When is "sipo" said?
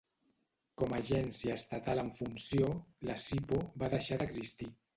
3.27-3.63